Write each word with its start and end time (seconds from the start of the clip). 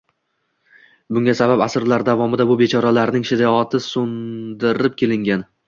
Bunga 1.17 1.35
sabab 1.39 1.61
asrlar 1.65 2.05
davomida 2.09 2.49
bu 2.53 2.57
bechoralarning 2.63 3.29
shijoati 3.33 3.85
so‘ndirib 3.91 5.01
kelingan. 5.05 5.49